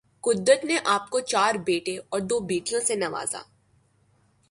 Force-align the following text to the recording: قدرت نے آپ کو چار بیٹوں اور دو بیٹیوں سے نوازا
قدرت 0.23 0.65
نے 0.65 0.77
آپ 0.85 1.09
کو 1.09 1.19
چار 1.19 1.55
بیٹوں 1.65 1.97
اور 2.09 2.19
دو 2.21 2.39
بیٹیوں 2.45 2.81
سے 2.81 2.95
نوازا 2.95 3.41